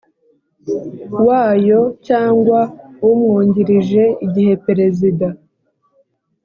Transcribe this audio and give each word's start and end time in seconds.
wayo 1.27 1.81
cyangwa 2.07 2.59
umwungirije 3.09 4.03
igihe 4.25 4.53
Perezida 4.65 5.27